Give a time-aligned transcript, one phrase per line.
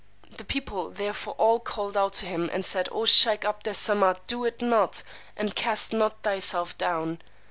[0.35, 4.17] The people therefore all called out to him, and said, O sheykh 'Abd Es Samad,
[4.25, 5.03] do it not,
[5.37, 7.21] and cast not thyself down!